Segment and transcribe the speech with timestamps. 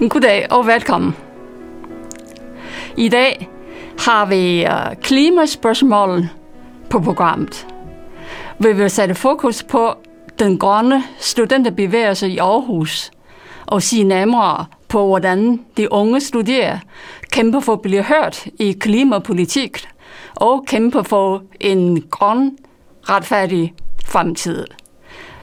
[0.08, 1.16] Goddag og velkommen.
[2.96, 3.48] I dag
[3.98, 6.28] har vi øh, klimaspørgsmål
[6.90, 7.66] på programmet.
[8.58, 9.94] Vi vil sætte fokus på
[10.38, 13.10] den grønne studenterbevægelse i Aarhus
[13.66, 16.78] og sige nærmere på, hvordan de unge studerer,
[17.32, 19.88] kæmper for at blive hørt i klimapolitik
[20.34, 22.58] og kæmper for en grøn,
[23.02, 24.64] retfærdig fremtid.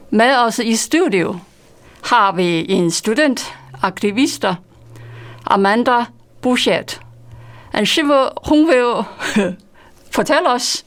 [0.09, 1.35] Med os i studio
[2.03, 4.55] har vi en student, aktivister,
[5.45, 6.05] Amanda
[6.41, 7.01] Bouchet.
[8.47, 9.03] Hun vil
[10.15, 10.85] fortælle os,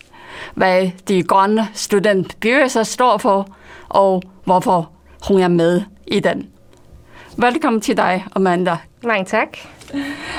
[0.54, 3.48] hvad de grønne studentbevægelser står for,
[3.88, 4.90] og hvorfor
[5.28, 6.48] hun er med i den.
[7.36, 8.76] Velkommen til dig, Amanda.
[9.02, 9.58] Mange tak.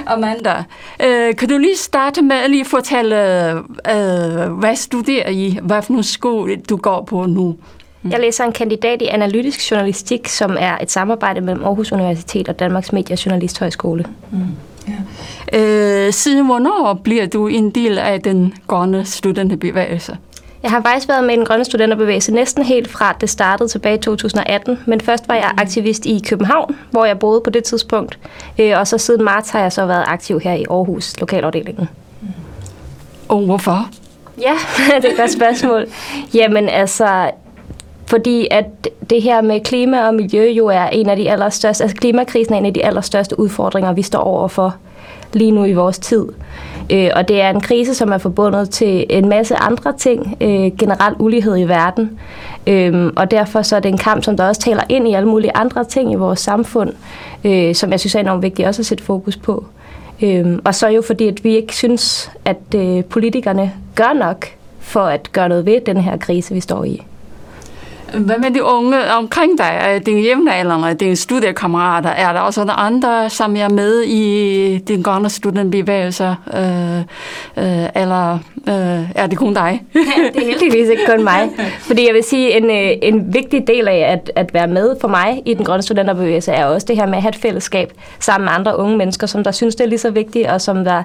[0.06, 0.64] Amanda,
[1.04, 3.52] øh, kan du lige starte med at lige fortælle,
[3.92, 7.58] øh, hvad studerer I, hvad for nogle skole du går på nu?
[8.10, 12.60] Jeg læser en kandidat i analytisk journalistik, som er et samarbejde mellem Aarhus Universitet og
[12.60, 14.06] Danmarks Medie- og Journalisthøjskole.
[14.32, 14.38] Mm.
[15.54, 15.60] Ja.
[15.60, 20.18] Øh, siden hvornår bliver du en del af den grønne studenterbevægelse?
[20.64, 23.96] Jeg har faktisk været med i den grønne studenterbevægelse næsten helt fra det startede tilbage
[23.96, 28.20] i 2018, men først var jeg aktivist i København, hvor jeg boede på det tidspunkt,
[28.60, 31.90] øh, og så siden marts har jeg så været aktiv her i Aarhus, lokalafdelingen.
[33.30, 33.90] Og hvorfor?
[34.42, 34.54] Ja,
[34.98, 35.88] det er et godt spørgsmål.
[36.34, 37.32] Jamen altså,
[38.12, 38.66] fordi at
[39.10, 42.58] det her med klima og miljø jo er en af de allerstørste, altså klimakrisen er
[42.58, 44.76] en af de allerstørste udfordringer, vi står overfor
[45.34, 46.26] lige nu i vores tid.
[46.90, 50.78] Øh, og det er en krise, som er forbundet til en masse andre ting, øh,
[50.80, 52.20] generelt ulighed i verden.
[52.68, 55.30] Øh, og derfor så er det en kamp, som der også taler ind i alle
[55.30, 56.94] mulige andre ting i vores samfund,
[57.44, 59.66] øh, som jeg synes er enormt vigtigt også at sætte fokus på.
[60.22, 64.46] Øh, og så jo fordi, at vi ikke synes, at øh, politikerne gør nok
[64.80, 67.06] for at gøre noget ved den her krise, vi står i.
[68.14, 72.10] Hvad med de unge omkring dig, dine jævnaldrende, dine studiekammerater?
[72.10, 76.36] Er der også andre, som er med i din grønne studentbevægelse?
[76.54, 77.00] Øh,
[77.58, 78.34] øh, eller
[78.68, 79.84] øh, er det kun dig?
[79.96, 80.00] ja,
[80.34, 81.50] det er heldigvis ikke kun mig.
[81.80, 85.08] Fordi jeg vil sige, en, øh, en vigtig del af at, at være med for
[85.08, 88.46] mig i den grønne studenterbevægelse er også det her med at have et fællesskab sammen
[88.46, 91.04] med andre unge mennesker, som der synes, det er lige så vigtigt, og som der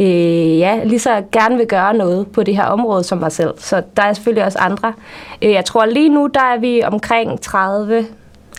[0.00, 3.54] øh, ja, lige så gerne vil gøre noget på det her område som mig selv.
[3.58, 4.92] Så der er selvfølgelig også andre.
[5.42, 8.06] Øh, jeg tror lige nu, der er vi omkring 30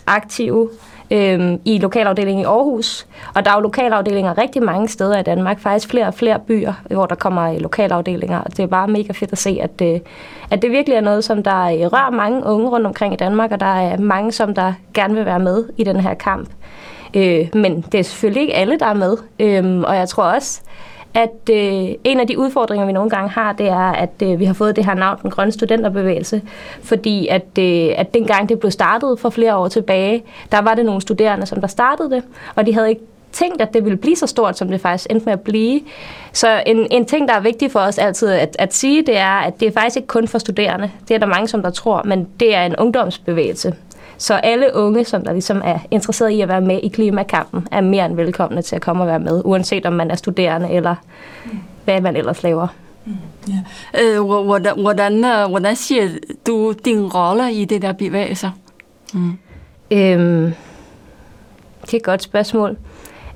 [0.06, 0.68] aktive
[1.10, 3.06] øh, i lokalafdelingen i Aarhus.
[3.34, 6.72] Og der er jo lokalafdelinger rigtig mange steder i Danmark, faktisk flere og flere byer,
[6.90, 8.38] hvor der kommer øh, lokalafdelinger.
[8.38, 10.00] Og det er bare mega fedt at se, at, øh,
[10.50, 13.52] at det virkelig er noget, som der øh, rører mange unge rundt omkring i Danmark,
[13.52, 16.48] og der er mange, som der gerne vil være med i den her kamp.
[17.14, 19.16] Øh, men det er selvfølgelig ikke alle, der er med.
[19.38, 20.60] Øh, og jeg tror også,
[21.14, 24.44] at øh, en af de udfordringer, vi nogle gange har, det er, at øh, vi
[24.44, 26.42] har fået det her navn, den grønne studenterbevægelse,
[26.82, 30.84] fordi at, øh, at dengang det blev startet for flere år tilbage, der var det
[30.84, 32.22] nogle studerende, som der startede det,
[32.54, 33.02] og de havde ikke
[33.32, 35.80] tænkt, at det ville blive så stort, som det faktisk endte med at blive.
[36.32, 39.38] Så en, en ting, der er vigtig for os altid at, at sige, det er,
[39.38, 40.90] at det er faktisk ikke kun for studerende.
[41.08, 43.74] Det er der mange, som der tror, men det er en ungdomsbevægelse.
[44.18, 47.80] Så alle unge, som der ligesom er interesseret i at være med i klimakampen, er
[47.80, 50.94] mere end velkomne til at komme og være med, uanset om man er studerende eller
[51.84, 52.66] hvad man ellers laver.
[53.04, 53.12] Mm,
[53.48, 54.00] ja.
[54.02, 56.08] Øh, hvordan, hvordan, øh, hvordan siger
[56.46, 58.50] du din rolle i det der bevægelser?
[59.14, 59.32] Mm.
[59.90, 60.52] Øhm,
[61.82, 62.76] det er et godt spørgsmål.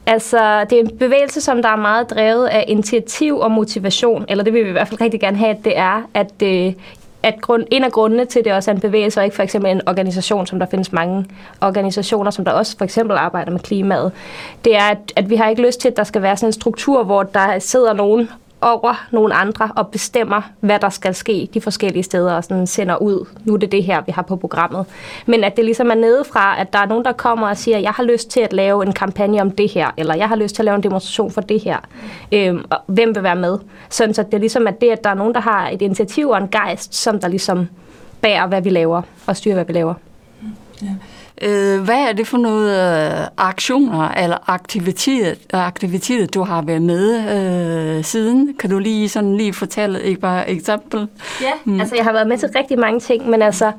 [0.06, 4.44] Altså, det er en bevægelse, som der er meget drevet af initiativ og motivation, eller
[4.44, 6.72] det vil vi i hvert fald rigtig gerne have, at det er, at øh,
[7.22, 9.71] at grund, en af grundene til, det også er en bevægelse, og ikke for eksempel
[9.71, 11.27] en organisation, som der findes mange
[11.60, 14.12] organisationer, som der også for eksempel arbejder med klimaet,
[14.64, 16.52] det er, at, at vi har ikke lyst til, at der skal være sådan en
[16.52, 18.29] struktur, hvor der sidder nogen
[18.62, 22.97] over nogle andre og bestemmer, hvad der skal ske de forskellige steder og sådan sender
[22.97, 24.87] ud, nu er det det her, vi har på programmet.
[25.26, 27.91] Men at det ligesom er nedefra, at der er nogen, der kommer og siger, jeg
[27.91, 30.62] har lyst til at lave en kampagne om det her, eller jeg har lyst til
[30.62, 31.79] at lave en demonstration for det her.
[32.32, 33.59] Øhm, og hvem vil være med?
[33.88, 36.29] Sådan så det er ligesom at det, at der er nogen, der har et initiativ
[36.29, 37.69] og en gejst, som der ligesom
[38.20, 39.94] bærer, hvad vi laver og styrer, hvad vi laver.
[40.82, 40.88] Ja.
[41.43, 47.14] Øh, hvad er det for nogle øh, aktioner eller aktiviteter, aktiviteter, du har været med
[47.99, 48.55] øh, siden?
[48.58, 51.08] Kan du lige sådan lige fortælle et par eksempel?
[51.40, 51.81] Ja, mm.
[51.81, 53.73] altså jeg har været med til rigtig mange ting, men altså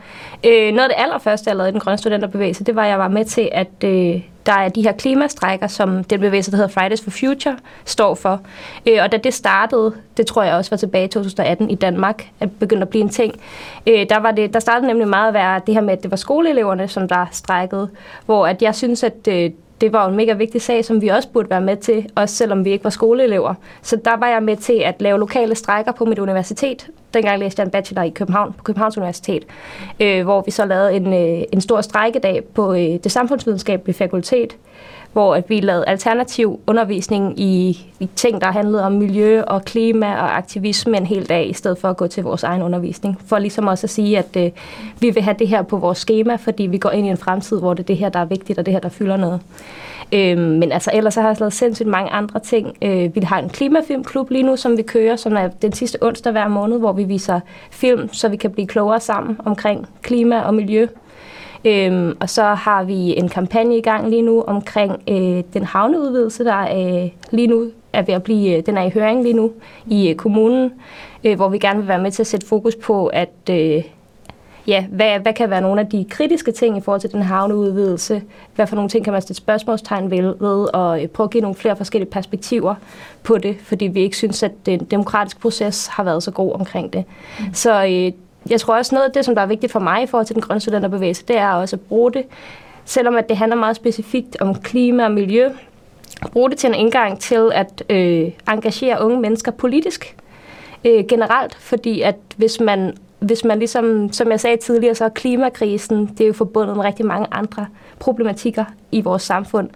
[0.46, 3.00] øh, noget af det allerførste, jeg lavede i den grønne studenterbevægelse, det var, at jeg
[3.00, 6.70] var med til at øh, der er de her klimastrækker, som den bevægelse, der hedder
[6.72, 8.42] Fridays for Future, står for.
[8.88, 12.28] Øh, og da det startede, det tror jeg også var tilbage i 2018 i Danmark,
[12.40, 13.42] at begyndte at blive en ting,
[13.88, 16.12] øh, der, var det, der startede nemlig meget at være det her med, at det
[16.12, 17.90] var skoleeleverne, som der strækkede,
[18.26, 19.52] hvor at jeg synes, at øh,
[19.84, 22.66] det var en mega vigtig sag, som vi også burde være med til, også selvom
[22.66, 23.54] vi ikke var skoleelever.
[23.82, 26.88] Så der var jeg med til at lave lokale strækker på mit universitet.
[27.14, 29.46] Dengang læste jeg en bachelor i København, på Københavns Universitet,
[30.00, 34.56] øh, hvor vi så lavede en, øh, en stor strækkedag på øh, det samfundsvidenskabelige fakultet,
[35.14, 37.70] hvor at vi lavede alternativ undervisning i,
[38.00, 41.78] i ting, der handlede om miljø og klima og aktivisme en hel dag, i stedet
[41.78, 43.22] for at gå til vores egen undervisning.
[43.26, 44.52] For ligesom også at sige, at øh,
[45.00, 47.60] vi vil have det her på vores schema, fordi vi går ind i en fremtid,
[47.60, 49.40] hvor det er det her, der er vigtigt, og det her, der fylder noget.
[50.14, 52.78] Øh, men altså ellers så har jeg lavet sindssygt mange andre ting.
[52.82, 56.32] Øh, vi har en klimafilmklub lige nu, som vi kører, som er den sidste onsdag
[56.32, 57.40] hver måned, hvor vi viser
[57.72, 60.88] film, så vi kan blive klogere sammen omkring klima og miljø.
[61.66, 66.44] Øhm, og så har vi en kampagne i gang lige nu omkring øh, den havneudvidelse,
[66.44, 69.52] der øh, lige nu er ved at blive, øh, den er i høring lige nu
[69.88, 70.72] i øh, kommunen,
[71.24, 73.84] øh, hvor vi gerne vil være med til at sætte fokus på, at øh,
[74.68, 78.22] ja, hvad, hvad kan være nogle af de kritiske ting i forhold til den havneudvidelse?
[78.56, 81.42] Hvad for nogle ting kan man stille spørgsmålstegn ved, ved og øh, prøve at give
[81.42, 82.76] nogle flere forskellige perspektiver
[83.24, 86.94] på det, fordi vi ikke synes, at den demokratiske proces har været så god omkring
[86.94, 87.04] det.
[87.40, 87.46] Mm.
[87.54, 88.12] Så øh,
[88.50, 90.36] jeg tror også noget af det, som der er vigtigt for mig i forhold til
[90.36, 92.26] den grønne studenterbevægelse, det er også at bruge det,
[92.86, 95.50] selvom at det handler meget specifikt om klima og miljø,
[96.32, 100.16] bruge det til en indgang til at øh, engagere unge mennesker politisk
[100.86, 105.10] øh, generelt, fordi at hvis man hvis man ligesom, som jeg sagde tidligere, så er
[105.10, 107.66] klimakrisen, det er jo forbundet med rigtig mange andre
[108.00, 109.70] problematikker i vores samfund.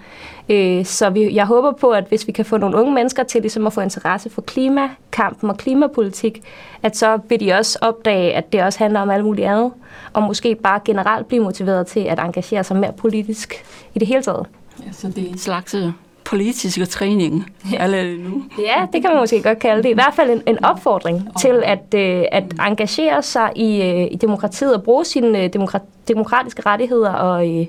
[0.49, 3.41] Øh, så vi, jeg håber på, at hvis vi kan få nogle unge mennesker til
[3.41, 6.41] ligesom at få interesse for klimakampen og klimapolitik,
[6.83, 9.71] at så vil de også opdage, at det også handler om alt muligt andet,
[10.13, 13.53] og måske bare generelt blive motiveret til at engagere sig mere politisk
[13.95, 14.45] i det hele taget.
[14.85, 15.91] Ja, så det er en slags øh,
[16.27, 17.77] politiske træning ja.
[17.77, 18.43] allerede nu.
[18.59, 19.89] Ja, det kan man måske godt kalde det.
[19.89, 24.15] I hvert fald en, en opfordring til at, øh, at engagere sig i, øh, i
[24.15, 27.65] demokratiet og bruge sine øh, demokra- demokratiske rettigheder og, øh,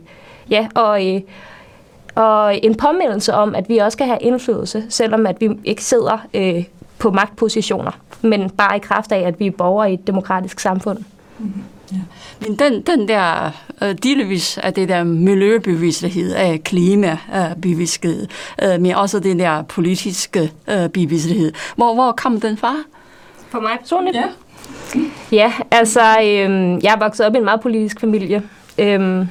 [0.50, 1.20] ja, og, øh,
[2.14, 6.26] og en påmindelse om, at vi også skal have indflydelse, selvom at vi ikke sidder
[6.34, 6.64] øh,
[6.98, 7.90] på magtpositioner,
[8.22, 10.98] men bare i kraft af, at vi er borgere i et demokratisk samfund.
[11.38, 11.62] Mm-hmm.
[11.92, 11.96] Ja.
[12.40, 13.50] Men den, den der
[13.82, 18.26] uh, delvis af det der miljøbevidsthed af klimabevidsthed,
[18.62, 22.74] uh, men også den der politiske uh, bevidsthed, hvor, hvor kom den fra?
[23.48, 24.16] For mig personligt?
[24.16, 24.24] Ja.
[25.32, 28.42] Ja, altså, øhm, jeg er vokset op i en meget politisk familie.
[28.78, 29.28] Øhm,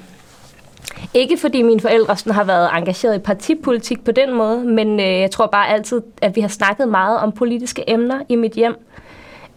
[1.14, 5.20] ikke fordi mine forældre sådan har været engageret i partipolitik på den måde, men øh,
[5.20, 8.76] jeg tror bare altid, at vi har snakket meget om politiske emner i mit hjem.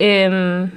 [0.01, 0.71] Øhm,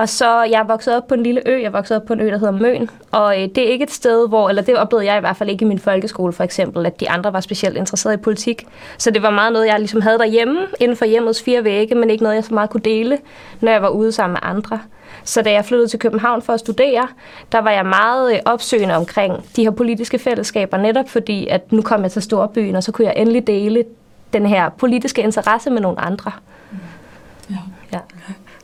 [0.00, 2.12] og så, jeg er vokset op på en lille ø, jeg er vokset op på
[2.12, 4.76] en ø, der hedder Møn, og øh, det er ikke et sted, hvor, eller det
[4.76, 7.40] oplevede jeg i hvert fald ikke i min folkeskole for eksempel, at de andre var
[7.40, 8.66] specielt interesserede i politik.
[8.98, 12.10] Så det var meget noget, jeg ligesom havde derhjemme, inden for hjemmets fire vægge, men
[12.10, 13.18] ikke noget, jeg så meget kunne dele,
[13.60, 14.80] når jeg var ude sammen med andre.
[15.24, 17.08] Så da jeg flyttede til København for at studere,
[17.52, 21.82] der var jeg meget øh, opsøgende omkring de her politiske fællesskaber, netop fordi, at nu
[21.82, 23.84] kom jeg til storbyen, og så kunne jeg endelig dele
[24.32, 26.32] den her politiske interesse med nogle andre.
[27.50, 27.56] Ja.
[27.92, 27.98] ja.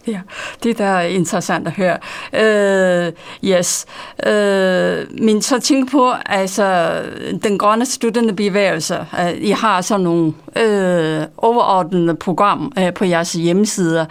[0.17, 0.20] Ja,
[0.62, 1.99] det der er interessant at høre.
[2.32, 3.12] Uh,
[3.44, 3.87] yes.
[4.26, 7.00] Uh, men så tænk på, altså,
[7.43, 9.06] den grønne studenterbevægelse.
[9.13, 14.05] Uh, I har sådan nogle uh, overordnede program uh, på jeres hjemmesider,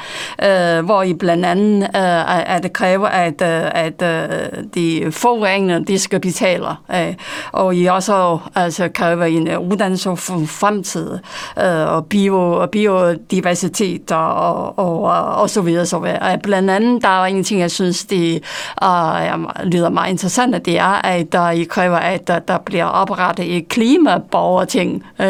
[0.44, 3.48] uh, hvor I blandt andet uh, at det kræver, at, uh,
[3.84, 6.68] at uh, de forurenende, de skal betale.
[6.90, 7.14] Uh,
[7.52, 11.12] og I også altså, kræver en uddannelse for fremtid,
[11.58, 16.38] uh, og bio, biodiversitet og, og, og, og så videre så øh, videre.
[16.44, 18.44] Blandt andet, der er en ting, jeg synes, det
[18.84, 22.86] uh, lyder meget interessant, at det er, at der I kræver, at uh, der bliver
[22.86, 25.06] oprettet et klimaborgerting.
[25.20, 25.26] Uh,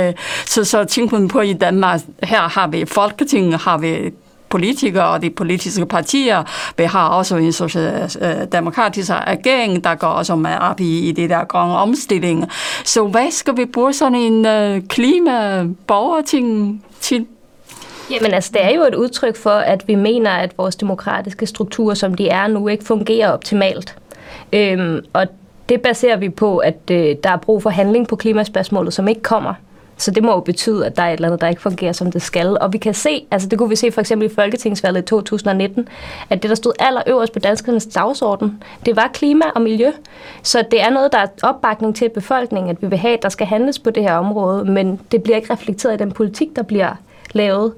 [0.45, 4.11] så, så tænk på i Danmark, her har vi Folketinget, har vi
[4.49, 6.43] politikere og de politiske partier.
[6.77, 11.43] Vi har også en socialdemokratisk regering, der går også med op i, i det der
[11.43, 12.49] grønne omstilling.
[12.83, 17.25] Så hvad skal vi bruge sådan en uh, klimaborgerting til?
[18.11, 21.93] Jamen altså, det er jo et udtryk for, at vi mener, at vores demokratiske strukturer,
[21.93, 23.95] som de er nu, ikke fungerer optimalt.
[24.53, 25.27] Øhm, og
[25.69, 29.21] det baserer vi på, at øh, der er brug for handling på klimaspørgsmålet, som ikke
[29.21, 29.53] kommer.
[29.97, 32.11] Så det må jo betyde, at der er et eller andet, der ikke fungerer, som
[32.11, 32.57] det skal.
[32.61, 35.87] Og vi kan se, altså det kunne vi se for eksempel i Folketingsvalget i 2019,
[36.29, 39.91] at det, der stod allerøverst på danskernes dagsorden, det var klima og miljø.
[40.43, 43.29] Så det er noget, der er opbakning til befolkningen, at vi vil have, at der
[43.29, 46.63] skal handles på det her område, men det bliver ikke reflekteret i den politik, der
[46.63, 46.95] bliver
[47.33, 47.73] lavet.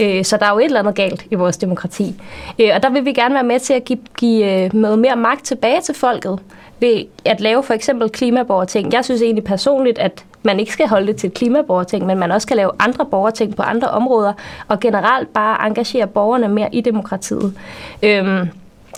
[0.00, 2.14] Øh, så der er jo et eller andet galt i vores demokrati.
[2.58, 5.16] Øh, og der vil vi gerne være med til at give, give øh, noget mere
[5.16, 6.38] magt tilbage til folket
[6.80, 8.92] ved at lave for eksempel klimaborgerting.
[8.92, 12.30] Jeg synes egentlig personligt, at man ikke skal holde det til et klimaborgerting, men man
[12.30, 14.32] også kan lave andre borgerting på andre områder,
[14.68, 17.54] og generelt bare engagere borgerne mere i demokratiet.
[18.02, 18.48] Øhm,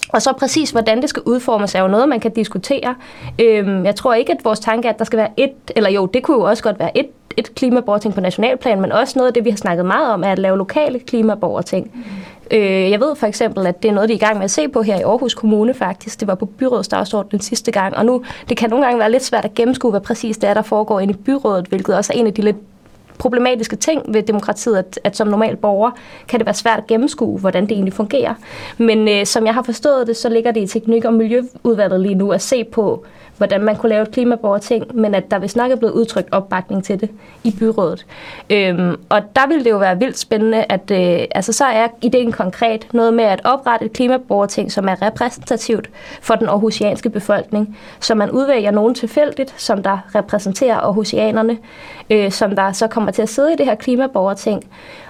[0.08, 2.94] og så præcis, hvordan det skal udformes, er jo noget, man kan diskutere.
[3.40, 6.06] Øhm, jeg tror ikke, at vores tanke er, at der skal være et, eller jo,
[6.06, 9.34] det kunne jo også godt være et et klimaborgerting på nationalplan, men også noget af
[9.34, 11.90] det, vi har snakket meget om, er at lave lokale klimaborgerting.
[12.50, 14.50] Øh, jeg ved for eksempel, at det er noget, de er i gang med at
[14.50, 16.20] se på her i Aarhus Kommune faktisk.
[16.20, 19.24] Det var på byrådsdagsordenen den sidste gang, og nu det kan nogle gange være lidt
[19.24, 22.18] svært at gennemskue, hvad præcis det er, der foregår inde i byrådet, hvilket også er
[22.18, 22.56] en af de lidt
[23.18, 25.90] problematiske ting ved demokratiet, at, at som normal borger
[26.28, 28.34] kan det være svært at gennemskue, hvordan det egentlig fungerer.
[28.78, 32.14] Men øh, som jeg har forstået det, så ligger det i teknik- og miljøudvalget lige
[32.14, 33.04] nu at se på,
[33.36, 36.84] hvordan man kunne lave et klimaborgerting, men at der vist nok er blevet udtrykt opbakning
[36.84, 37.10] til det
[37.44, 38.06] i byrådet.
[38.50, 42.32] Øhm, og der ville det jo være vildt spændende, at øh, altså, så er ideen
[42.32, 48.14] konkret noget med at oprette et klimaborgerting, som er repræsentativt for den aarhusianske befolkning, så
[48.14, 51.58] man udvælger nogen tilfældigt, som der repræsenterer aarhusianerne,
[52.10, 54.64] øh, som der så kommer til at sidde i det her klimaborgerting,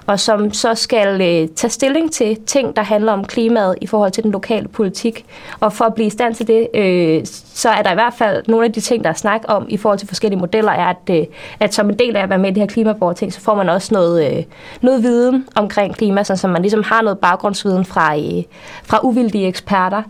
[0.07, 4.13] og som så skal øh, tage stilling til ting, der handler om klimaet i forhold
[4.13, 5.25] til den lokale politik.
[5.61, 7.21] Og for at blive i stand til det, øh,
[7.55, 9.77] så er der i hvert fald nogle af de ting, der er snak om i
[9.77, 11.27] forhold til forskellige modeller, er, at, øh,
[11.61, 13.69] at som en del af at være med i det her klimaborgerting, så får man
[13.69, 14.45] også noget, øh,
[14.81, 18.43] noget viden omkring klima, så man ligesom har noget baggrundsviden fra, øh,
[18.85, 20.03] fra uvildige eksperter,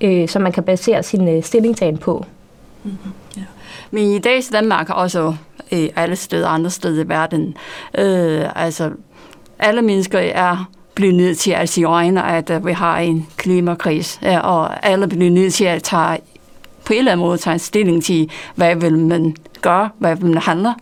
[0.00, 2.24] øh, som man kan basere sin øh, stillingtagen på.
[2.84, 3.12] Mm-hmm.
[3.36, 3.42] Ja.
[3.90, 5.34] Men i dag i Danmark også
[5.72, 7.56] øh, alle steder, andre steder i verden,
[7.98, 8.90] øh, altså
[9.60, 14.20] alle mennesker er blevet nødt til at sige øjne, at øh, vi har en klimakris,
[14.42, 16.18] og alle bliver nødt til at tage
[16.84, 20.42] på en eller anden måde tage stilling til, hvad vil man gøre, hvad vil man
[20.42, 20.74] handle.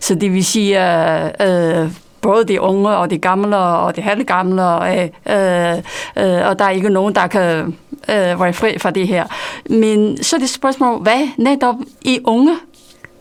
[0.00, 4.62] Så det vil sige, øh, øh, både de unge og de gamle og de halvgamle,
[4.62, 7.76] gamle, uh, og der er ikke nogen, der kan
[8.08, 9.24] være fri fra det her.
[9.70, 12.56] Men så er det spørgsmål, hvad netop i unge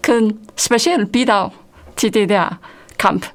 [0.03, 1.49] kan specielt bidrage
[1.97, 2.57] til det der
[2.99, 3.25] kamp?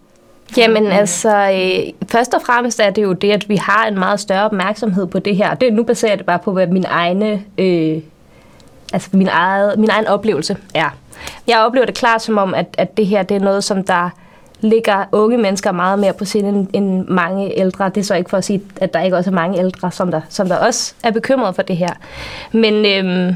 [0.57, 4.21] Jamen altså, øh, først og fremmest er det jo det, at vi har en meget
[4.21, 5.55] større opmærksomhed på det her.
[5.55, 7.99] Det, nu baserer det bare på, hvad min egne, øh,
[8.93, 10.97] altså min, eget, min egen oplevelse er.
[11.47, 14.11] Jeg oplever det klart som om, at, at det her det er noget, som der
[14.61, 17.89] ligger unge mennesker meget mere på sinde end, end mange ældre.
[17.89, 20.11] Det er så ikke for at sige, at der ikke også er mange ældre, som
[20.11, 21.93] der, som der også er bekymret for det her.
[22.53, 23.35] Men øh,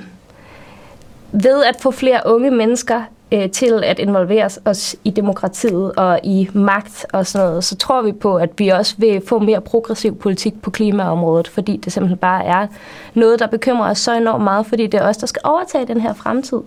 [1.33, 3.02] ved at få flere unge mennesker
[3.34, 8.02] øh, til at involvere os i demokratiet og i magt og sådan noget, så tror
[8.02, 12.18] vi på, at vi også vil få mere progressiv politik på klimaområdet, fordi det simpelthen
[12.18, 12.66] bare er
[13.14, 16.00] noget, der bekymrer os så enormt meget, fordi det er os, der skal overtage den
[16.00, 16.60] her fremtid.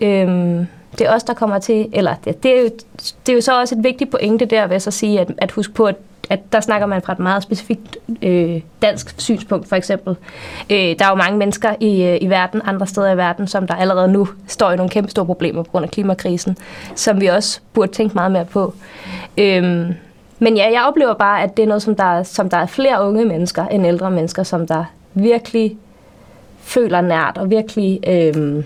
[0.00, 0.66] Øhm,
[0.98, 2.70] det er os, der kommer til, eller det, det, er jo,
[3.26, 5.72] det er jo så også et vigtigt pointe der, ved at sige, at, at huske
[5.74, 5.96] på, at
[6.30, 10.16] at der snakker man fra et meget specifikt øh, dansk synspunkt, for eksempel.
[10.70, 13.66] Øh, der er jo mange mennesker i, øh, i verden, andre steder i verden, som
[13.66, 16.56] der allerede nu står i nogle kæmpe store problemer på grund af klimakrisen,
[16.94, 18.74] som vi også burde tænke meget mere på.
[19.38, 19.62] Øh,
[20.38, 23.06] men ja, jeg oplever bare, at det er noget, som der, som der er flere
[23.06, 25.76] unge mennesker end ældre mennesker, som der virkelig
[26.60, 28.64] føler nært og virkelig øh,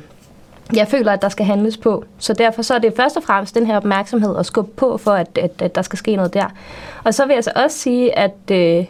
[0.75, 2.05] jeg føler, at der skal handles på.
[2.19, 5.11] Så derfor så er det først og fremmest den her opmærksomhed at skubbe på, for
[5.11, 6.47] at, at, at der skal ske noget der.
[7.05, 8.85] Og så vil jeg så også sige, at, øh,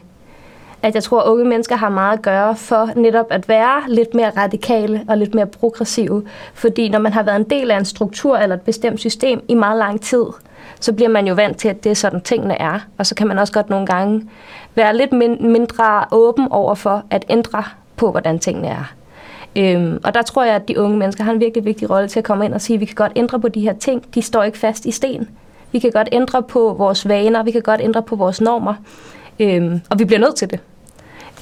[0.82, 4.14] at jeg tror, at unge mennesker har meget at gøre for netop at være lidt
[4.14, 6.24] mere radikale og lidt mere progressive.
[6.54, 9.54] Fordi når man har været en del af en struktur eller et bestemt system i
[9.54, 10.24] meget lang tid,
[10.80, 12.78] så bliver man jo vant til, at det er sådan, tingene er.
[12.98, 14.28] Og så kan man også godt nogle gange
[14.74, 17.64] være lidt mindre åben over for at ændre
[17.96, 18.92] på, hvordan tingene er.
[19.56, 22.18] Øhm, og der tror jeg, at de unge mennesker har en virkelig vigtig rolle til
[22.18, 24.14] at komme ind og sige, at vi kan godt ændre på de her ting.
[24.14, 25.28] De står ikke fast i sten.
[25.72, 28.74] Vi kan godt ændre på vores vaner, vi kan godt ændre på vores normer,
[29.40, 30.60] øhm, og vi bliver nødt til det.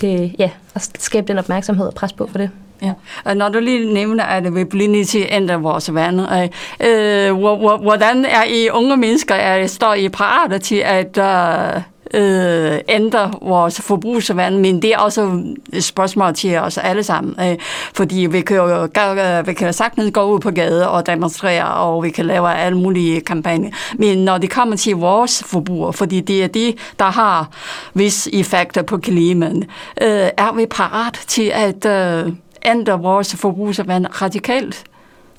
[0.04, 2.50] Øh, ja, og skabe den opmærksomhed og pres på for det.
[2.82, 2.92] Ja.
[3.24, 6.48] Og når du lige nævner, at vi bliver nødt til at ændre vores vaner,
[6.80, 7.36] øh, øh
[7.82, 11.82] hvordan er I unge mennesker, er, står I parate til at øh,
[12.14, 15.42] øh, ændre vores forbrugsvand, men det er også
[15.72, 17.34] et spørgsmål til os alle sammen.
[17.40, 17.58] Øh,
[17.94, 22.02] fordi vi kan jo øh, vi kan sagtens gå ud på gaden og demonstrere, og
[22.02, 23.70] vi kan lave alle mulige kampagner.
[23.98, 27.48] Men når det kommer til vores forbrug, fordi det er det, der har
[27.94, 29.66] vis effekter på klimaet,
[30.02, 32.32] øh, er vi parat til at øh,
[32.64, 34.84] ændre vores forbrugsvand radikalt?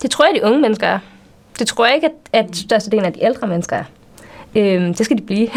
[0.02, 1.00] Det tror jeg, de unge mennesker er.
[1.60, 3.84] Det tror jeg ikke, at, at størstedelen af de ældre mennesker er.
[4.56, 5.50] Øhm, det skal de blive.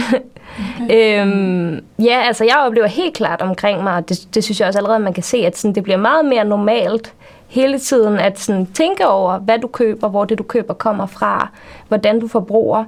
[0.84, 1.22] Okay.
[1.22, 4.78] øhm, ja, altså jeg oplever helt klart omkring mig, og det, det synes jeg også
[4.78, 7.14] allerede, man kan se, at sådan, det bliver meget mere normalt
[7.48, 11.48] hele tiden at sådan, tænke over, hvad du køber, hvor det du køber kommer fra,
[11.88, 12.84] hvordan du forbruger.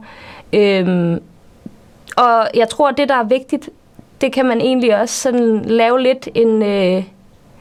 [0.52, 1.22] Øhm,
[2.16, 3.70] og jeg tror, at det, der er vigtigt,
[4.20, 7.04] det kan man egentlig også sådan lave lidt en, øh,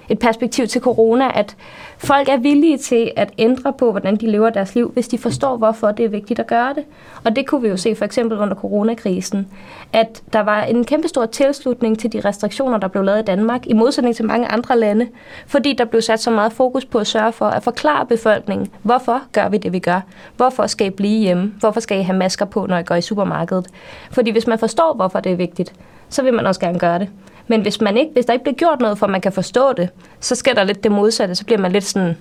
[0.09, 1.55] et perspektiv til corona, at
[1.97, 5.57] folk er villige til at ændre på, hvordan de lever deres liv, hvis de forstår,
[5.57, 6.83] hvorfor det er vigtigt at gøre det.
[7.23, 9.47] Og det kunne vi jo se for eksempel under coronakrisen,
[9.93, 13.73] at der var en kæmpestor tilslutning til de restriktioner, der blev lavet i Danmark, i
[13.73, 15.07] modsætning til mange andre lande,
[15.47, 19.21] fordi der blev sat så meget fokus på at sørge for at forklare befolkningen, hvorfor
[19.31, 20.01] gør vi det, vi gør?
[20.37, 21.53] Hvorfor skal I blive hjemme?
[21.59, 23.67] Hvorfor skal I have masker på, når I går i supermarkedet?
[24.11, 25.73] Fordi hvis man forstår, hvorfor det er vigtigt,
[26.09, 27.09] så vil man også gerne gøre det.
[27.49, 29.73] Men hvis, man ikke, hvis der ikke bliver gjort noget, for at man kan forstå
[29.73, 29.89] det,
[30.19, 31.35] så sker der lidt det modsatte.
[31.35, 32.17] Så bliver man lidt sådan,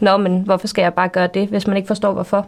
[0.00, 2.46] nå, men hvorfor skal jeg bare gøre det, hvis man ikke forstår, hvorfor?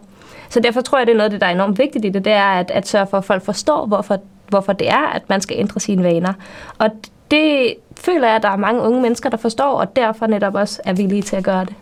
[0.49, 2.25] Så derfor tror jeg, det er noget af det, der er enormt vigtigt i det,
[2.25, 4.17] det er at, at sørge for, at folk forstår, hvorfor,
[4.47, 6.33] hvorfor det er, at man skal ændre sine vaner.
[6.77, 6.89] Og
[7.31, 10.81] det føler jeg, at der er mange unge mennesker, der forstår, og derfor netop også
[10.85, 11.73] er villige til at gøre det.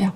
[0.00, 0.08] Ja.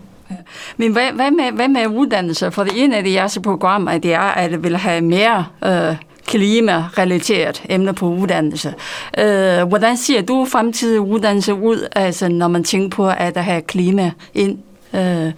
[0.76, 2.50] Men hvad, hvad, med, hvad med uddannelse?
[2.50, 5.96] For det ene af de jeres programmer, det er, at vil have mere øh,
[6.26, 8.74] klimarelateret emne på uddannelse.
[9.18, 14.10] Øh, hvordan ser du fremtidig uddannelse ud, altså, når man tænker på at have klima
[14.34, 14.58] ind
[14.94, 15.32] øh, ja,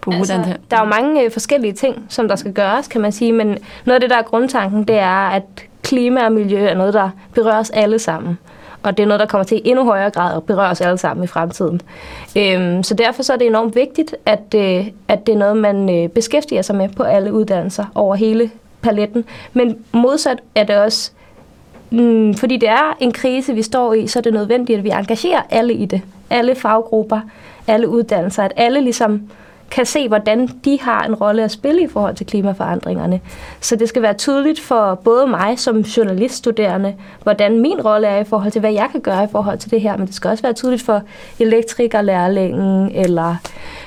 [0.00, 0.56] på altså, uddannelse?
[0.70, 3.46] Der er jo mange øh, forskellige ting, som der skal gøres, kan man sige, men
[3.84, 5.42] noget af det, der er grundtanken, det er, at
[5.82, 8.38] klima og miljø er noget, der berører os alle sammen.
[8.82, 10.98] Og det er noget, der kommer til i endnu højere grad at berøre os alle
[10.98, 11.80] sammen i fremtiden.
[12.36, 16.04] Øhm, så derfor så er det enormt vigtigt, at, øh, at det er noget, man
[16.04, 18.50] øh, beskæftiger sig med på alle uddannelser over hele
[18.84, 19.24] paletten.
[19.52, 21.10] Men modsat er det også,
[21.90, 24.90] mm, fordi det er en krise, vi står i, så er det nødvendigt, at vi
[24.90, 26.02] engagerer alle i det.
[26.30, 27.20] Alle faggrupper,
[27.66, 29.22] alle uddannelser, at alle ligesom
[29.70, 33.20] kan se, hvordan de har en rolle at spille i forhold til klimaforandringerne.
[33.60, 38.24] Så det skal være tydeligt for både mig som journaliststuderende, hvordan min rolle er i
[38.24, 40.42] forhold til, hvad jeg kan gøre i forhold til det her, men det skal også
[40.42, 41.02] være tydeligt for
[41.38, 43.36] elektrikerlærlingen, eller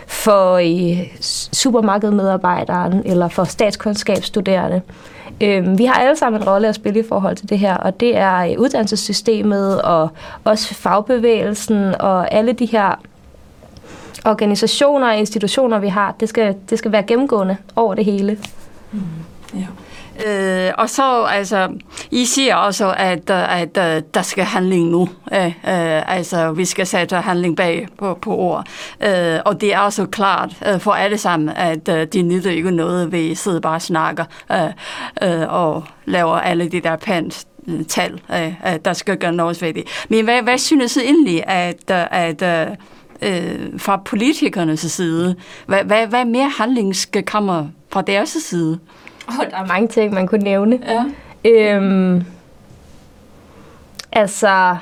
[0.07, 1.07] for øh,
[1.53, 4.81] supermarkedmedarbejderen, eller for statskundskabsstuderende.
[5.41, 8.00] Øhm, vi har alle sammen en rolle at spille i forhold til det her, og
[8.00, 10.10] det er øh, uddannelsessystemet og
[10.43, 13.00] også fagbevægelsen og alle de her
[14.26, 18.38] organisationer og institutioner, vi har, det skal, det skal være gennemgående over det hele.
[18.92, 19.00] Mm,
[19.54, 19.68] ja.
[20.26, 21.70] Øh, og så, altså,
[22.12, 25.10] I siger også, at, øh, at, at der skal handling nu.
[25.34, 28.68] Øh, øh, altså, vi skal sætte handling bag på, på ord.
[29.01, 32.72] Øh, og det er også klart øh, for alle sammen, at øh, de nytter ikke
[32.72, 37.86] noget vi sidder bare og snakker øh, øh, og laver alle de der pænt øh,
[37.86, 38.53] tal, øh,
[38.86, 39.84] der skal gøre noget ved det.
[40.10, 42.70] Men hvad, hvad synes I egentlig, at, at, at
[43.22, 45.36] øh, fra politikernes side?
[45.66, 48.80] Hvad, hvad, hvad mere handling skal komme fra deres side?
[49.27, 50.80] Oh, der er mange ting, man kunne nævne.
[50.86, 51.06] Ja.
[51.46, 52.24] Øhm,
[54.12, 54.77] altså,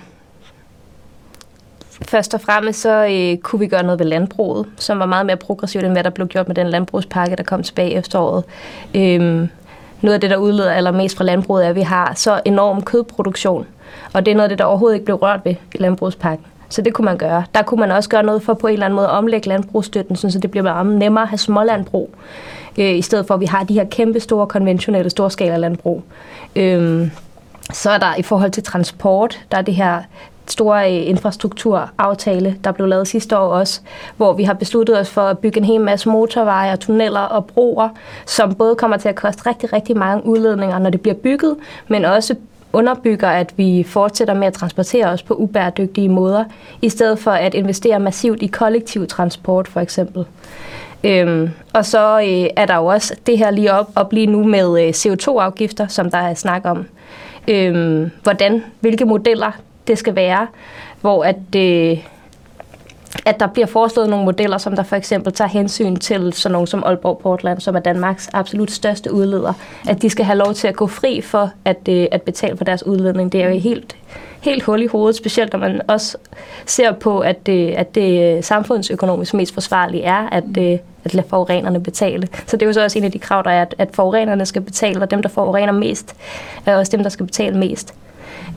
[2.10, 5.38] først og fremmest så øh, kunne vi gøre noget ved landbruget, som var meget mere
[5.38, 8.43] progressivt, end hvad der blev gjort med den landbrugspakke, der kom tilbage i efteråret.
[8.95, 9.50] Øhm,
[10.02, 13.67] noget af det, der udleder allermest fra landbruget, er, at vi har så enorm kødproduktion.
[14.13, 16.45] Og det er noget af det, der overhovedet ikke blev rørt ved i landbrugspakken.
[16.69, 17.43] Så det kunne man gøre.
[17.56, 20.15] Der kunne man også gøre noget for på en eller anden måde at omlægge landbrugsstøtten,
[20.15, 22.10] så det bliver meget nemmere at have smålandbrug,
[22.78, 26.04] øh, i stedet for at vi har de her kæmpe store konventionelle storskala landbrug.
[26.56, 27.12] Øh,
[27.73, 30.01] så er der i forhold til transport, der er det her
[30.47, 33.82] store øh, infrastrukturaftale, der blev lavet sidste år også,
[34.17, 37.45] hvor vi har besluttet os for at bygge en hel masse motorveje og tunneller og
[37.45, 37.89] broer,
[38.25, 41.56] som både kommer til at koste rigtig, rigtig mange udledninger, når det bliver bygget,
[41.88, 42.36] men også
[42.73, 46.43] underbygger, at vi fortsætter med at transportere os på ubæredygtige måder,
[46.82, 50.25] i stedet for at investere massivt i kollektiv transport for eksempel.
[51.04, 54.43] Øhm, og så øh, er der jo også det her lige op, op lige nu
[54.43, 56.86] med øh, CO2-afgifter, som der er snak om.
[57.47, 59.51] Øhm, hvordan, hvilke modeller
[59.88, 60.47] det skal være,
[61.01, 61.97] hvor at, øh,
[63.25, 66.67] at der bliver foreslået nogle modeller, som der for eksempel tager hensyn til sådan nogle
[66.67, 69.54] som Aalborg Portland, som er Danmarks absolut største udleder,
[69.88, 72.63] at de skal have lov til at gå fri for at, øh, at betale for
[72.63, 73.32] deres udledning.
[73.32, 73.95] Det er jo helt,
[74.41, 76.17] helt hul i hovedet, specielt når man også
[76.65, 81.84] ser på, at det, at det samfundsøkonomisk mest forsvarlige er, at, øh, at lade forurenerne
[81.84, 82.28] betale.
[82.45, 84.45] Så det er jo så også en af de krav, der er, at, at forurenerne
[84.45, 86.15] skal betale, og dem, der forurener mest,
[86.65, 87.93] er også dem, der skal betale mest.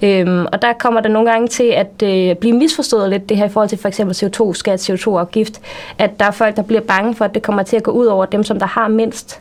[0.03, 3.45] Øhm, og der kommer det nogle gange til at øh, blive misforstået lidt, det her
[3.45, 5.61] i forhold til for eksempel CO2-skat, CO2-afgift,
[5.99, 8.07] at der er folk, der bliver bange for, at det kommer til at gå ud
[8.07, 9.41] over dem, som der har mindst.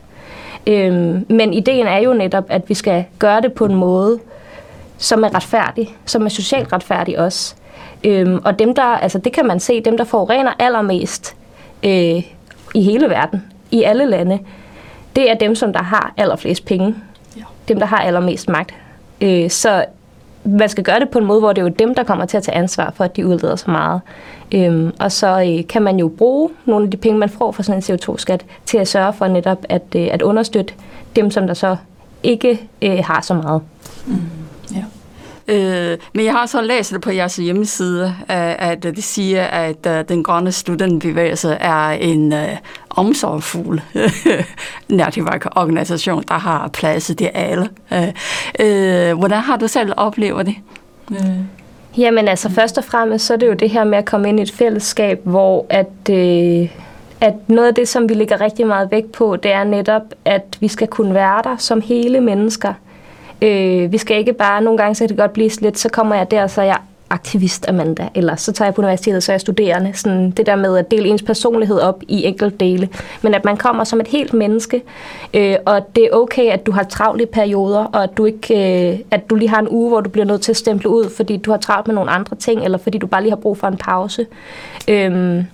[0.66, 4.18] Øhm, men ideen er jo netop, at vi skal gøre det på en måde,
[4.98, 7.54] som er retfærdig, som er socialt retfærdig også.
[8.04, 11.36] Øhm, og dem, der, altså det kan man se, dem, der forurener allermest
[11.82, 12.22] øh,
[12.74, 14.38] i hele verden, i alle lande,
[15.16, 16.94] det er dem, som der har allerflest penge.
[17.36, 17.42] Ja.
[17.68, 18.74] Dem, der har allermest magt.
[19.20, 19.84] Øh, så
[20.48, 22.36] man skal gøre det på en måde, hvor det er jo dem, der kommer til
[22.36, 24.00] at tage ansvar for, at de udleder så meget.
[24.54, 27.62] Øhm, og så øh, kan man jo bruge nogle af de penge, man får fra
[27.62, 30.74] sådan en CO2-skat, til at sørge for netop at, øh, at understøtte
[31.16, 31.76] dem, som der så
[32.22, 33.62] ikke øh, har så meget.
[34.06, 34.14] Mm.
[35.48, 40.04] Øh, men jeg har så læst det på jeres hjemmeside, at det siger, at øh,
[40.08, 42.56] den grønne studentbevægelse er en øh, uh,
[42.90, 43.80] omsorgfuld
[45.56, 47.68] organisation, der har plads til alle.
[47.92, 48.08] Øh,
[48.60, 50.54] øh, hvordan har du selv oplevet det?
[51.98, 54.38] Jamen altså, først og fremmest, så er det jo det her med at komme ind
[54.40, 56.10] i et fællesskab, hvor at...
[56.10, 56.68] Øh
[57.20, 60.56] at noget af det, som vi lægger rigtig meget vægt på, det er netop, at
[60.60, 62.74] vi skal kunne være der som hele mennesker
[63.42, 66.14] Øh, vi skal ikke bare, nogle gange så kan det godt blive lidt, så kommer
[66.14, 66.78] jeg der, så er jeg
[67.10, 69.92] aktivist Amanda, eller så tager jeg på universitetet, så er jeg studerende.
[69.94, 72.88] Sådan det der med at dele ens personlighed op i enkelte dele.
[73.22, 74.82] Men at man kommer som et helt menneske,
[75.34, 78.98] øh, og det er okay, at du har travle perioder, og at du, ikke, øh,
[79.10, 81.36] at du lige har en uge, hvor du bliver nødt til at stemple ud, fordi
[81.36, 83.66] du har travlt med nogle andre ting, eller fordi du bare lige har brug for
[83.66, 84.26] en pause.
[84.88, 85.44] Øh,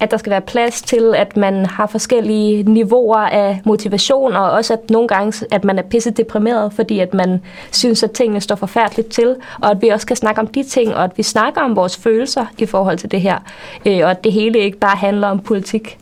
[0.00, 4.72] at der skal være plads til, at man har forskellige niveauer af motivation, og også
[4.72, 8.54] at nogle gange, at man er pisse deprimeret, fordi at man synes, at tingene står
[8.54, 11.60] forfærdeligt til, og at vi også kan snakke om de ting, og at vi snakker
[11.60, 13.38] om vores følelser i forhold til det her,
[13.86, 15.98] øh, og at det hele ikke bare handler om politik.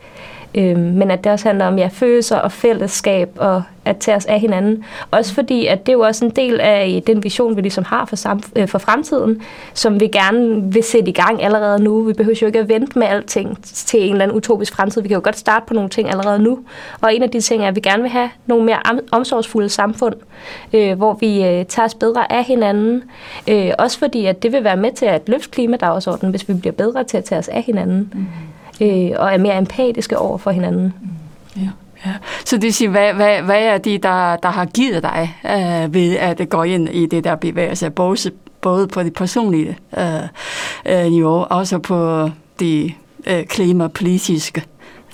[0.54, 4.26] Øh, men at det også handler om ja, følelser og fællesskab og at tage os
[4.26, 4.84] af hinanden.
[5.10, 8.04] Også fordi, at det er jo også en del af den vision, vi ligesom har
[8.04, 9.42] for, samf- øh, for fremtiden,
[9.74, 12.02] som vi gerne vil sætte i gang allerede nu.
[12.02, 15.02] Vi behøver jo ikke at vente med alting til en eller anden utopisk fremtid.
[15.02, 16.58] Vi kan jo godt starte på nogle ting allerede nu.
[17.00, 18.78] Og en af de ting er, at vi gerne vil have nogle mere
[19.12, 20.14] omsorgsfulde samfund,
[20.72, 23.02] øh, hvor vi øh, tager os bedre af hinanden.
[23.48, 26.72] Øh, også fordi, at det vil være med til at løfte klimadagsordenen, hvis vi bliver
[26.72, 28.10] bedre til at tage os af hinanden.
[28.14, 28.26] Mm
[28.82, 30.94] øh, og er mere empatiske over for hinanden.
[31.56, 31.68] Ja.
[32.06, 32.12] Ja.
[32.44, 36.16] Så det siger, hvad, hvad, hvad er det, der, der har givet dig øh, ved
[36.16, 38.16] at gå ind i det der bevægelse, både,
[38.60, 40.04] både på det personlige øh,
[40.86, 42.94] øh, niveau, og også på det
[43.26, 44.60] øh, klimapolitiske?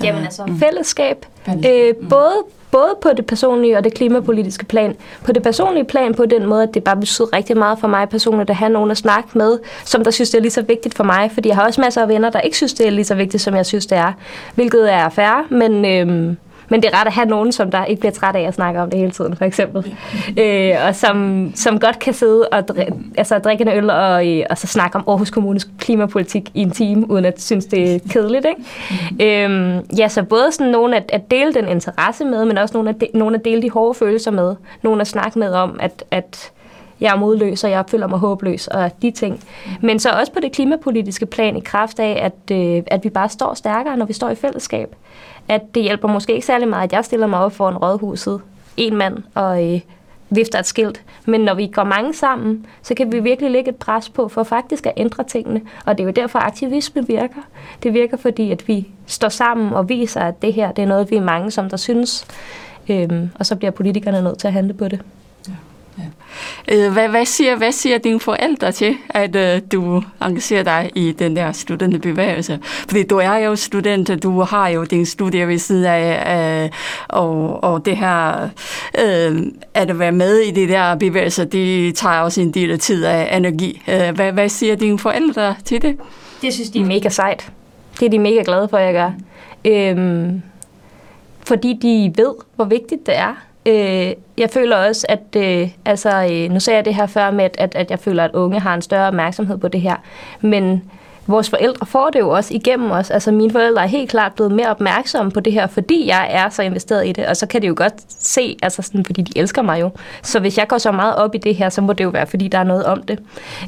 [0.00, 0.59] Øh, Jamen altså, mm.
[0.59, 1.26] fællesskab.
[1.48, 2.33] Øh, både
[2.70, 4.96] både på det personlige og det klimapolitiske plan.
[5.24, 8.09] På det personlige plan på den måde, at det bare betyder rigtig meget for mig
[8.09, 10.94] personligt at have nogen at snakke med, som der synes, det er lige så vigtigt
[10.94, 13.04] for mig, fordi jeg har også masser af venner, der ikke synes, det er lige
[13.04, 14.12] så vigtigt, som jeg synes, det er.
[14.54, 15.85] Hvilket er færre, men...
[15.85, 16.37] Øhm,
[16.68, 18.81] men det er ret at have nogen, som der ikke bliver træt af at snakke
[18.81, 19.94] om det hele tiden, for eksempel.
[20.38, 24.44] Øh, og som, som godt kan sidde og dri- altså, drikke en øl og, øh,
[24.50, 27.98] og så snakke om Aarhus Kommunes klimapolitik i en time, uden at synes, det er
[28.11, 28.46] kedeligt.
[28.46, 28.61] Ikke?
[29.48, 29.54] Mm.
[29.54, 32.88] Øhm, ja, så både sådan nogen at, at dele den interesse med, men også nogen
[32.88, 34.54] at, de, nogen at dele de hårde følelser med.
[34.83, 36.52] Nogen at snakke med om, at, at
[37.00, 39.40] jeg er modløs, og jeg føler mig håbløs, og de ting.
[39.81, 43.28] Men så også på det klimapolitiske plan i kraft af, at, øh, at vi bare
[43.28, 44.94] står stærkere, når vi står i fællesskab
[45.49, 48.41] at det hjælper måske ikke særlig meget, at jeg stiller mig op for en rådhuset,
[48.77, 49.81] en mand, og øh,
[50.31, 51.03] vifter et skilt.
[51.27, 54.43] Men når vi går mange sammen, så kan vi virkelig lægge et pres på for
[54.43, 55.61] faktisk at ændre tingene.
[55.87, 57.43] Og det er jo derfor, aktivisme virker.
[57.83, 61.11] Det virker, fordi at vi står sammen og viser, at det her det er noget,
[61.11, 62.27] vi er mange, som der synes.
[62.89, 65.01] Øhm, og så bliver politikerne nødt til at handle på det.
[66.73, 71.12] Øh, hvad, hvad, siger, hvad siger dine forældre til, at øh, du engagerer dig i
[71.12, 72.59] den der studenterbevægelse?
[72.62, 76.71] Fordi du er jo student, du har jo din studie ved siden af, øh,
[77.09, 78.49] og, og det her,
[78.99, 79.43] øh,
[79.75, 83.37] at være med i det der bevægelse, det tager også en del af tid af
[83.37, 83.83] energi.
[83.88, 85.97] Øh, hvad, hvad siger dine forældre til det?
[86.43, 87.51] Det synes de er mega sejt.
[88.01, 89.11] Det er de mega glade for, at jeg gør.
[89.64, 90.43] Øhm,
[91.41, 96.51] fordi de ved, hvor vigtigt det er Øh, jeg føler også, at øh, altså, øh,
[96.51, 98.83] nu sagde jeg det her før med, at, at jeg føler, at unge har en
[98.83, 99.97] større opmærksomhed på det her,
[100.40, 100.90] men
[101.29, 103.11] vores forældre får det jo også igennem os.
[103.11, 106.49] Altså mine forældre er helt klart blevet mere opmærksomme på det her, fordi jeg er
[106.49, 109.38] så investeret i det, og så kan de jo godt se, altså sådan, fordi de
[109.38, 109.91] elsker mig jo.
[110.23, 112.27] Så hvis jeg går så meget op i det her, så må det jo være,
[112.27, 113.19] fordi der er noget om det.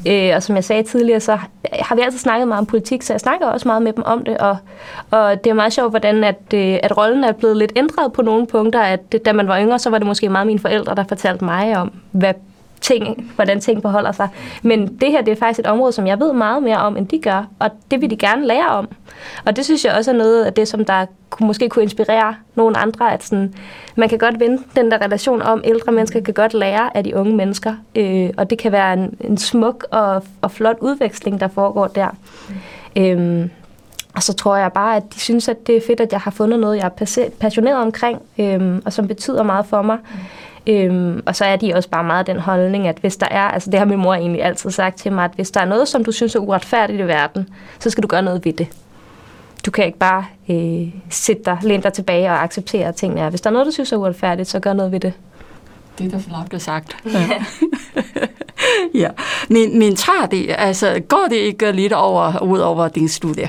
[0.08, 1.38] Øh, og som jeg sagde tidligere, så
[1.72, 4.24] har vi altid snakket meget om politik, så jeg snakker også meget med dem om
[4.24, 4.56] det, og,
[5.10, 8.22] og det er meget sjovt, hvordan at, øh, at rollen er blevet lidt ændret på
[8.22, 11.04] nogle punkter, at da man var yngre, så var det måske meget mine forældre, der
[11.08, 12.34] fortalte mig om, hvad
[12.80, 14.28] ting, hvordan ting forholder sig.
[14.62, 17.08] Men det her det er faktisk et område, som jeg ved meget mere om, end
[17.08, 18.88] de gør, og det vil de gerne lære om.
[19.44, 21.06] Og det synes jeg også er noget af det, som der
[21.40, 23.54] måske kunne inspirere nogle andre, at sådan,
[23.96, 27.16] man kan godt vende den der relation om, ældre mennesker kan godt lære af de
[27.16, 31.48] unge mennesker, øh, og det kan være en, en smuk og, og flot udveksling, der
[31.48, 32.08] foregår der.
[32.48, 33.02] Mm.
[33.02, 33.50] Øhm,
[34.14, 36.30] og så tror jeg bare, at de synes, at det er fedt, at jeg har
[36.30, 39.98] fundet noget, jeg er passioneret omkring, øhm, og som betyder meget for mig.
[40.02, 40.18] Mm.
[40.66, 43.70] Øhm, og så er de også bare meget den holdning, at hvis der er, altså
[43.70, 46.04] det har min mor egentlig altid sagt til mig, at hvis der er noget, som
[46.04, 48.68] du synes er uretfærdigt i verden, så skal du gøre noget ved det.
[49.66, 53.30] Du kan ikke bare øh, sætte dig, læne dig tilbage og acceptere, at tingene er.
[53.30, 55.12] Hvis der er noget, du synes er uretfærdigt, så gør noget ved det.
[55.98, 56.96] Det er da flot sagt.
[57.04, 57.28] Ja.
[59.02, 59.08] ja.
[59.48, 63.48] Men, men tager det, altså, går det ikke lidt over, ud over din studie?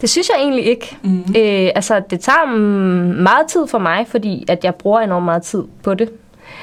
[0.00, 0.96] Det synes jeg egentlig ikke.
[1.02, 1.18] Mm.
[1.18, 2.46] Øh, altså, det tager
[3.22, 6.10] meget tid for mig, fordi at jeg bruger enormt meget tid på det.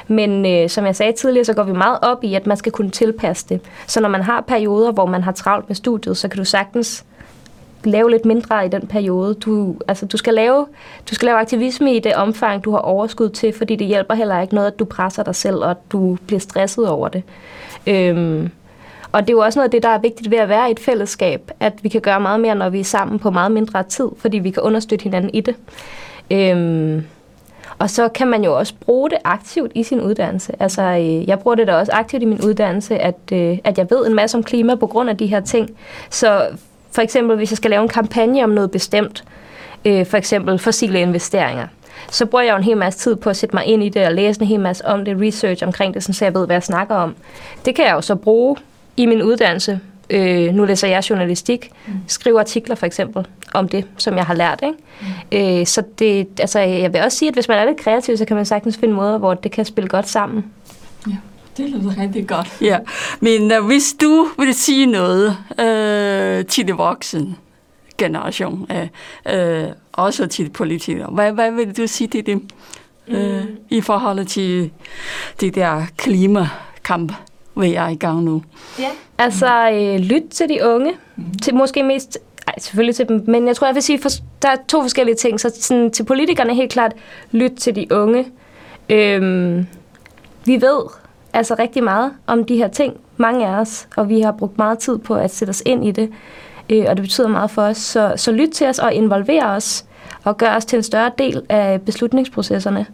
[0.08, 2.72] Men øh, som jeg sagde tidligere, så går vi meget op i, at man skal
[2.72, 3.60] kunne tilpasse det.
[3.86, 7.04] Så når man har perioder, hvor man har travlt med studiet, så kan du sagtens
[7.84, 9.34] lave lidt mindre i den periode.
[9.34, 10.66] Du, altså, du, skal lave,
[11.10, 14.40] du skal lave aktivisme i det omfang, du har overskud til, fordi det hjælper heller
[14.40, 17.22] ikke noget, at du presser dig selv, og at du bliver stresset over det.
[17.86, 18.50] Øhm,
[19.12, 20.70] og det er jo også noget af det, der er vigtigt ved at være i
[20.72, 23.82] et fællesskab, at vi kan gøre meget mere, når vi er sammen på meget mindre
[23.82, 25.54] tid, fordi vi kan understøtte hinanden i det.
[26.30, 27.04] Øhm,
[27.78, 30.52] Og så kan man jo også bruge det aktivt i sin uddannelse.
[30.62, 33.86] Altså, øh, jeg bruger det da også aktivt i min uddannelse, at, øh, at jeg
[33.90, 35.70] ved en masse om klima på grund af de her ting.
[36.10, 36.46] Så
[36.92, 39.24] for eksempel, hvis jeg skal lave en kampagne om noget bestemt,
[39.84, 41.66] øh, for eksempel fossile investeringer,
[42.10, 44.06] så bruger jeg jo en hel masse tid på at sætte mig ind i det
[44.06, 46.62] og læse en hel masse om det, research omkring det, så jeg ved, hvad jeg
[46.62, 47.14] snakker om.
[47.64, 48.56] Det kan jeg jo så bruge
[48.96, 49.80] i min uddannelse.
[50.10, 51.92] Øh, nu læser jeg journalistik, mm.
[52.06, 54.62] skriver artikler for eksempel om det, som jeg har lært.
[54.62, 54.78] Ikke?
[55.00, 55.60] Mm.
[55.60, 58.24] Øh, så det, altså, jeg vil også sige, at hvis man er lidt kreativ, så
[58.24, 60.44] kan man sagtens finde måder, hvor det kan spille godt sammen.
[61.06, 61.16] Ja.
[61.56, 62.56] Det lyder rigtig godt.
[62.60, 62.78] Ja.
[63.20, 67.34] Men uh, hvis du vil sige noget uh, til de voksne
[67.98, 72.48] generation, uh, uh, også til politikere, hvad, hvad vil du sige til dem
[73.08, 73.56] uh, mm.
[73.70, 74.70] i forhold til
[75.40, 77.12] det der klimakamp,
[77.56, 78.42] vi er i gang nu?
[78.78, 78.88] Ja,
[79.18, 81.38] altså uh, lyt til de unge, mm.
[81.42, 84.08] til måske mest ej, selvfølgelig til dem, men jeg tror, jeg vil sige, for,
[84.42, 85.40] der er to forskellige ting.
[85.40, 86.92] Så sådan, til politikerne helt klart,
[87.32, 88.26] lyt til de unge.
[88.88, 89.66] Øhm,
[90.44, 90.82] vi ved
[91.32, 94.78] altså rigtig meget om de her ting, mange af os, og vi har brugt meget
[94.78, 96.10] tid på at sætte os ind i det,
[96.70, 97.76] øh, og det betyder meget for os.
[97.76, 99.84] Så, så lyt til os og involver os,
[100.24, 102.86] og gør os til en større del af beslutningsprocesserne.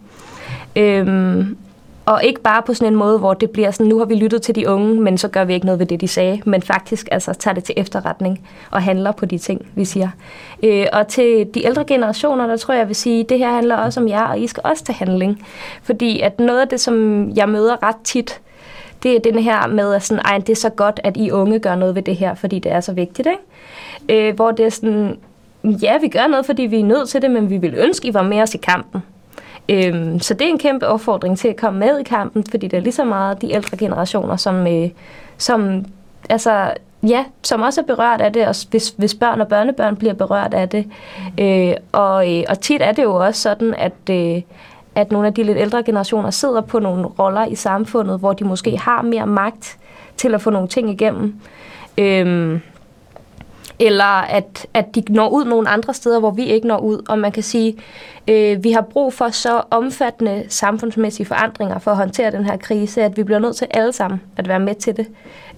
[0.75, 1.57] Øhm,
[2.05, 4.41] og ikke bare på sådan en måde, hvor det bliver sådan, nu har vi lyttet
[4.41, 7.07] til de unge, men så gør vi ikke noget ved det, de sagde, men faktisk
[7.11, 10.09] altså tager det til efterretning og handler på de ting, vi siger.
[10.63, 13.75] Øh, og til de ældre generationer, der tror jeg, jeg vil sige, det her handler
[13.75, 15.45] også om jer, og I skal også til handling.
[15.83, 18.41] Fordi at noget af det, som jeg møder ret tit,
[19.03, 21.59] det er den her med, at sådan, Ej, det er så godt, at I unge
[21.59, 23.27] gør noget ved det her, fordi det er så vigtigt.
[23.27, 24.27] Ikke?
[24.27, 25.17] Øh, hvor det er sådan,
[25.63, 28.13] ja, vi gør noget, fordi vi er nødt til det, men vi vil ønske, I
[28.13, 29.03] var med os i kampen.
[29.69, 32.77] Øhm, så det er en kæmpe opfordring til at komme med i kampen, fordi det
[32.77, 34.89] er lige så meget de ældre generationer, som, øh,
[35.37, 35.85] som,
[36.29, 36.73] altså,
[37.03, 40.53] ja, som også er berørt af det, og hvis, hvis børn og børnebørn bliver berørt
[40.53, 40.85] af det.
[41.39, 44.41] Øh, og, øh, og tit er det jo også sådan, at, øh,
[44.95, 48.43] at nogle af de lidt ældre generationer sidder på nogle roller i samfundet, hvor de
[48.43, 49.77] måske har mere magt
[50.17, 51.35] til at få nogle ting igennem.
[51.97, 52.59] Øh,
[53.83, 57.01] eller at, at de når ud nogle andre steder, hvor vi ikke når ud.
[57.09, 57.75] Og man kan sige,
[58.27, 63.03] øh, vi har brug for så omfattende samfundsmæssige forandringer for at håndtere den her krise,
[63.03, 65.07] at vi bliver nødt til alle sammen at være med til det.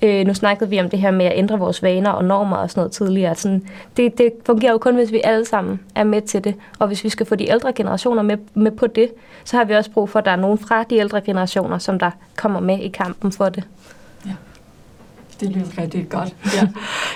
[0.02, 2.70] Øh, nu snakkede vi om det her med at ændre vores vaner og normer og
[2.70, 3.36] sådan noget tidligere.
[3.36, 6.56] Sådan, det, det fungerer jo kun, hvis vi alle sammen er med til det.
[6.80, 9.12] Og hvis vi skal få de ældre generationer med, med på det,
[9.44, 12.00] så har vi også brug for, at der er nogen fra de ældre generationer, som
[12.00, 13.64] der kommer med i kampen for det.
[15.40, 16.36] Det lyder rigtig godt.
[16.56, 16.68] Ja.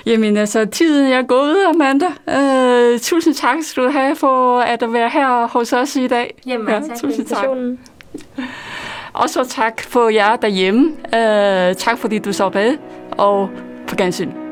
[0.05, 2.05] Jamen altså, tiden er gået, Amanda.
[2.27, 6.41] Uh, tusind tak skal du have for at være her hos os i dag.
[6.45, 7.45] Jamen, ja, tak tusind tak.
[9.13, 10.85] Og så tak for jer derhjemme.
[10.89, 12.77] Uh, tak fordi du så med,
[13.11, 13.49] og
[13.87, 14.48] på gensyn.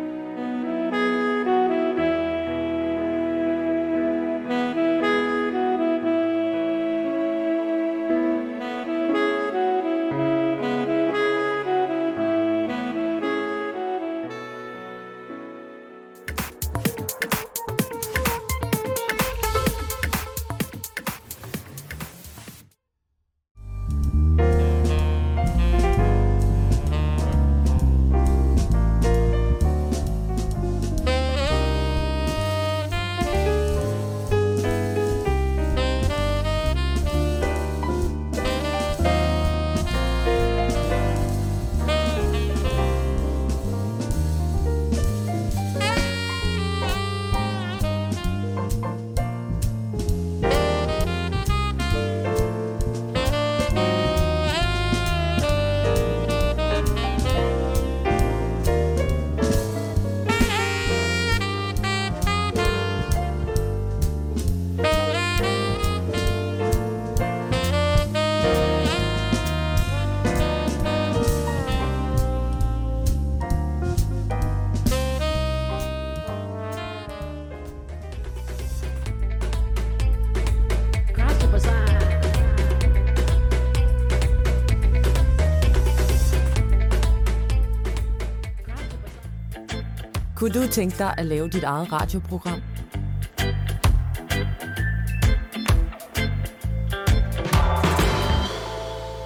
[90.48, 92.62] Kunne du tænke dig at lave dit eget radioprogram?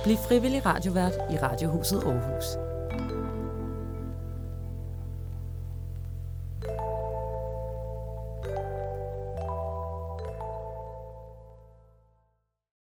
[0.03, 2.70] Bliv frivillig radiovært i Radiohuset Aarhus.